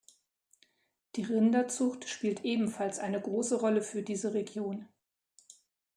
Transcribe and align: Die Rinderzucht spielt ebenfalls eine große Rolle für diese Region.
Die 1.15 1.21
Rinderzucht 1.21 2.09
spielt 2.09 2.43
ebenfalls 2.43 2.97
eine 2.97 3.21
große 3.21 3.59
Rolle 3.59 3.83
für 3.83 4.01
diese 4.01 4.33
Region. 4.33 4.87